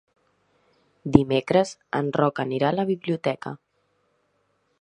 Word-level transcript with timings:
Dimecres 1.17 1.75
en 1.99 2.11
Roc 2.21 2.43
anirà 2.47 2.73
a 2.73 2.77
la 2.79 2.89
biblioteca. 2.93 3.57